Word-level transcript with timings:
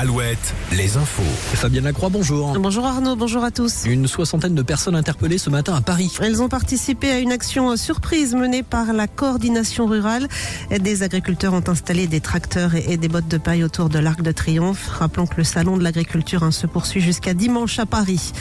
Alouette, 0.00 0.54
les 0.72 0.96
infos. 0.96 1.22
Fabienne 1.56 1.84
Lacroix, 1.84 2.08
bonjour. 2.08 2.58
Bonjour 2.58 2.86
Arnaud, 2.86 3.16
bonjour 3.16 3.44
à 3.44 3.50
tous. 3.50 3.84
Une 3.84 4.06
soixantaine 4.06 4.54
de 4.54 4.62
personnes 4.62 4.96
interpellées 4.96 5.36
ce 5.36 5.50
matin 5.50 5.74
à 5.74 5.82
Paris. 5.82 6.10
Elles 6.22 6.40
ont 6.40 6.48
participé 6.48 7.10
à 7.10 7.18
une 7.18 7.32
action 7.32 7.76
surprise 7.76 8.34
menée 8.34 8.62
par 8.62 8.94
la 8.94 9.06
coordination 9.06 9.84
rurale. 9.84 10.26
Des 10.70 11.02
agriculteurs 11.02 11.52
ont 11.52 11.68
installé 11.68 12.06
des 12.06 12.22
tracteurs 12.22 12.76
et 12.76 12.96
des 12.96 13.08
bottes 13.08 13.28
de 13.28 13.36
paille 13.36 13.62
autour 13.62 13.90
de 13.90 13.98
l'Arc 13.98 14.22
de 14.22 14.32
Triomphe. 14.32 14.88
Rappelons 14.88 15.26
que 15.26 15.36
le 15.36 15.44
salon 15.44 15.76
de 15.76 15.82
l'agriculture 15.82 16.44
hein, 16.44 16.50
se 16.50 16.66
poursuit 16.66 17.02
jusqu'à 17.02 17.34
dimanche 17.34 17.78
à 17.78 17.84
Paris. 17.84 18.32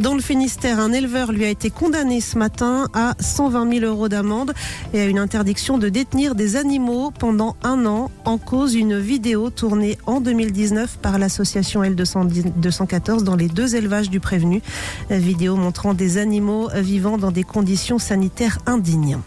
Dans 0.00 0.16
le 0.16 0.20
Finistère, 0.20 0.80
un 0.80 0.92
éleveur 0.92 1.30
lui 1.30 1.44
a 1.44 1.48
été 1.48 1.70
condamné 1.70 2.20
ce 2.20 2.36
matin 2.38 2.88
à 2.92 3.14
120 3.20 3.78
000 3.78 3.84
euros 3.84 4.08
d'amende 4.08 4.52
et 4.92 5.00
à 5.00 5.04
une 5.04 5.20
interdiction 5.20 5.78
de 5.78 5.88
détenir 5.88 6.34
des 6.34 6.56
animaux 6.56 7.12
pendant 7.16 7.54
un 7.62 7.86
an 7.86 8.10
en 8.24 8.36
cause 8.36 8.74
une 8.74 8.98
vidéo 8.98 9.50
tournée 9.50 9.96
en 10.06 10.20
2019 10.20 10.98
par 11.04 11.18
l'association 11.18 11.82
L214 11.82 13.24
dans 13.24 13.36
les 13.36 13.48
deux 13.48 13.76
élevages 13.76 14.08
du 14.08 14.20
prévenu. 14.20 14.62
Vidéo 15.10 15.54
montrant 15.54 15.92
des 15.92 16.16
animaux 16.16 16.70
vivant 16.74 17.18
dans 17.18 17.30
des 17.30 17.44
conditions 17.44 17.98
sanitaires 17.98 18.58
indignes. 18.64 19.18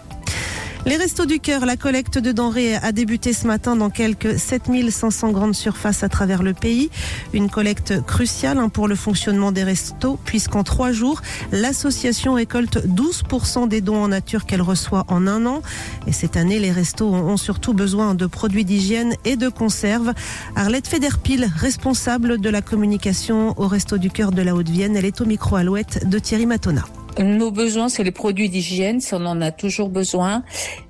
Les 0.85 0.95
Restos 0.95 1.25
du 1.25 1.39
Cœur, 1.39 1.65
la 1.65 1.75
collecte 1.75 2.17
de 2.17 2.31
denrées 2.31 2.75
a 2.75 2.91
débuté 2.91 3.33
ce 3.33 3.45
matin 3.45 3.75
dans 3.75 3.89
quelques 3.89 4.39
7500 4.39 5.31
grandes 5.31 5.55
surfaces 5.55 6.03
à 6.03 6.09
travers 6.09 6.43
le 6.43 6.53
pays. 6.53 6.89
Une 7.33 7.49
collecte 7.49 8.01
cruciale 8.05 8.57
hein, 8.57 8.69
pour 8.69 8.87
le 8.87 8.95
fonctionnement 8.95 9.51
des 9.51 9.63
restos, 9.63 10.17
puisqu'en 10.23 10.63
trois 10.63 10.93
jours, 10.93 11.21
l'association 11.51 12.35
récolte 12.35 12.77
12% 12.85 13.67
des 13.67 13.81
dons 13.81 14.01
en 14.01 14.07
nature 14.09 14.45
qu'elle 14.45 14.61
reçoit 14.61 15.03
en 15.09 15.27
un 15.27 15.45
an. 15.45 15.61
Et 16.07 16.13
cette 16.13 16.37
année, 16.37 16.59
les 16.59 16.71
restos 16.71 17.13
ont 17.13 17.37
surtout 17.37 17.73
besoin 17.73 18.15
de 18.15 18.25
produits 18.25 18.65
d'hygiène 18.65 19.13
et 19.25 19.35
de 19.35 19.49
conserves. 19.49 20.13
Arlette 20.55 20.87
Federpil, 20.87 21.51
responsable 21.57 22.39
de 22.39 22.49
la 22.49 22.61
communication 22.61 23.53
au 23.57 23.67
Resto 23.67 23.97
du 23.97 24.09
Cœur 24.09 24.31
de 24.31 24.41
la 24.41 24.55
Haute-Vienne, 24.55 24.95
elle 24.95 25.05
est 25.05 25.19
au 25.19 25.25
micro-alouette 25.25 26.07
de 26.07 26.17
Thierry 26.19 26.45
Matona. 26.45 26.85
Nos 27.19 27.51
besoins, 27.51 27.89
c'est 27.89 28.03
les 28.03 28.11
produits 28.11 28.49
d'hygiène, 28.49 28.99
ça 29.01 29.17
on 29.17 29.25
en 29.25 29.41
a 29.41 29.51
toujours 29.51 29.89
besoin. 29.89 30.43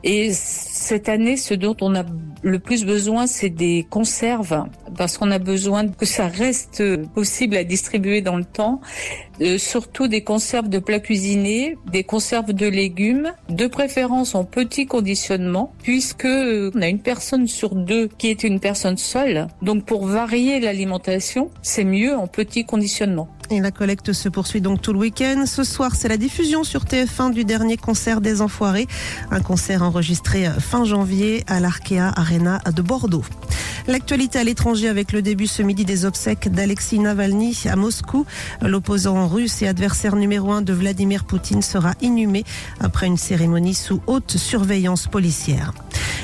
Et 0.04 0.32
cette 0.34 1.10
année, 1.10 1.38
ce 1.38 1.54
dont 1.54 1.76
on 1.82 1.96
a 1.96 2.04
le 2.42 2.60
plus 2.60 2.86
besoin, 2.86 3.28
c'est 3.28 3.50
des 3.50 3.86
conserves, 3.90 4.66
parce 4.98 5.18
qu'on 5.18 5.32
a 5.32 5.40
besoin 5.40 5.88
que 5.88 6.06
ça 6.06 6.28
reste 6.28 6.84
possible 7.14 7.56
à 7.56 7.64
distribuer 7.64 8.22
dans 8.22 8.36
le 8.36 8.46
temps. 8.46 8.82
Euh, 9.42 9.58
surtout 9.58 10.08
des 10.08 10.24
conserves 10.24 10.70
de 10.70 10.80
plats 10.80 11.00
cuisinés, 11.00 11.78
des 11.92 12.04
conserves 12.04 12.54
de 12.54 12.66
légumes, 12.66 13.34
de 13.50 13.68
préférence 13.68 14.34
en 14.34 14.44
petit 14.44 14.88
conditionnement, 14.88 15.74
puisque 15.84 16.26
euh, 16.26 16.72
on 16.74 16.82
a 16.82 16.88
une 16.88 17.00
personne 17.00 17.48
sur 17.48 17.76
deux 17.76 18.08
qui 18.18 18.28
est 18.28 18.44
une 18.44 18.60
personne 18.60 18.98
seule. 18.98 19.48
Donc 19.62 19.86
pour 19.86 20.08
varier 20.08 20.60
l'alimentation, 20.60 21.52
c'est 21.62 21.84
mieux 21.84 22.16
en 22.16 22.28
petit 22.28 22.66
conditionnement. 22.66 23.30
Et 23.50 23.62
la 23.62 23.72
collecte 23.72 24.12
se 24.12 24.28
poursuit 24.28 24.60
donc 24.60 24.82
tout 24.82 24.92
le 24.92 25.00
week-end. 25.00 25.46
Ce 25.46 25.64
soir, 25.64 25.96
c'est 25.96 26.10
la 26.10 26.18
diffusion 26.18 26.64
sur 26.64 26.84
TF1 26.84 27.32
du 27.32 27.46
dernier 27.46 27.78
concert 27.78 28.20
des 28.20 28.42
Enfoirés. 28.42 28.88
Un 29.32 29.40
concert 29.40 29.84
enregistré 29.84 30.48
fin 30.60 30.84
janvier 30.84 31.44
à 31.48 31.60
l'Arkea 31.60 32.12
Arena 32.16 32.60
de 32.76 32.82
Bordeaux. 32.82 33.24
L'actualité 33.88 34.40
à 34.40 34.44
l'étranger 34.44 34.90
avec 34.90 35.14
le 35.14 35.22
début 35.22 35.48
ce 35.48 35.62
midi 35.62 35.86
des 35.86 36.04
obsèques 36.04 36.50
d'Alexis 36.52 37.00
Navalny 37.00 37.58
à 37.70 37.78
Moscou. 37.78 38.26
L'opposant 38.62 39.28
russe 39.30 39.62
et 39.62 39.68
adversaire 39.68 40.18
numéro 40.18 40.52
un 40.52 40.62
de 40.62 40.74
Vladimir 40.74 41.24
Poutine 41.24 41.62
sera 41.62 41.94
inhumé 42.02 42.44
après 42.82 43.08
une 43.08 43.16
cérémonie 43.16 43.74
sous 43.74 44.02
haute 44.06 44.36
surveillance 44.36 45.08
policière. 45.08 45.74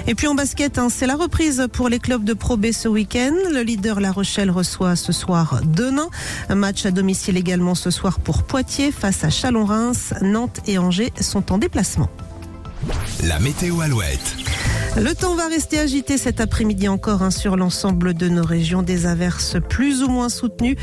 Et 0.07 0.15
puis 0.15 0.27
en 0.27 0.35
basket, 0.35 0.77
hein, 0.77 0.89
c'est 0.89 1.07
la 1.07 1.15
reprise 1.15 1.67
pour 1.71 1.87
les 1.87 1.99
clubs 1.99 2.25
de 2.25 2.33
Pro 2.33 2.57
B 2.57 2.73
ce 2.73 2.89
week-end. 2.89 3.33
Le 3.53 3.61
leader 3.61 4.01
La 4.01 4.11
Rochelle 4.11 4.51
reçoit 4.51 4.97
ce 4.97 5.13
soir 5.13 5.61
Denain. 5.63 6.09
Un 6.49 6.55
match 6.55 6.85
à 6.85 6.91
domicile 6.91 7.37
également 7.37 7.75
ce 7.75 7.91
soir 7.91 8.19
pour 8.19 8.43
Poitiers 8.43 8.91
face 8.91 9.23
à 9.23 9.29
Chalon-Reims. 9.29 10.13
Nantes 10.21 10.59
et 10.67 10.77
Angers 10.77 11.13
sont 11.21 11.53
en 11.53 11.57
déplacement. 11.57 12.09
La 13.23 13.39
météo 13.39 13.81
Alouette. 13.81 14.35
Le 14.95 15.15
temps 15.15 15.35
va 15.35 15.47
rester 15.47 15.79
agité 15.79 16.17
cet 16.19 16.39
après-midi 16.39 16.87
encore 16.87 17.23
hein, 17.23 17.31
sur 17.31 17.57
l'ensemble 17.57 18.13
de 18.13 18.29
nos 18.29 18.43
régions. 18.43 18.83
Des 18.83 19.07
averses 19.07 19.57
plus 19.69 20.03
ou 20.03 20.07
moins 20.07 20.29
soutenues. 20.29 20.77